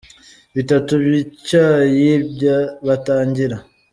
bitatu 0.55 0.91
by’icyayi 1.05 2.11
batangira. 2.87 3.57